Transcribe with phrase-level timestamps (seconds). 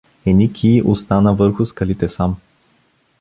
[0.25, 2.37] Еникий остана върху скалите сам.